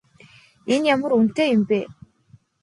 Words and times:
Энэ 0.73 0.87
ямар 0.93 1.11
үнэтэй 1.17 1.47
юм 1.55 1.61
бэ? 1.69 1.79